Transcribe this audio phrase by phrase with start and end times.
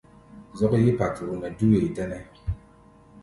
[0.57, 2.21] Zɔ́k yí paturu nɛ dú wee tɛ́nɛ́.